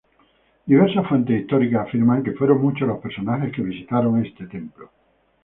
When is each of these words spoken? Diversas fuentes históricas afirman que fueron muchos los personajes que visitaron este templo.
Diversas 0.71 1.05
fuentes 1.07 1.41
históricas 1.41 1.85
afirman 1.87 2.23
que 2.23 2.31
fueron 2.31 2.59
muchos 2.59 2.87
los 2.87 2.97
personajes 2.97 3.51
que 3.53 3.61
visitaron 3.61 4.25
este 4.25 4.47
templo. 4.47 4.89